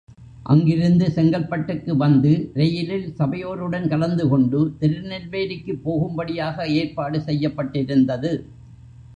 [0.45, 8.33] அங்கிருந்து செங்கல்பட்டுக்கு வந்து ரெயிலில் சபையோருடன் கலந்துகொண்டு திருநெல்வேலிக்குப் போகும்படியாக ஏற்பாடு செய்யப்பட்டிருந்தது.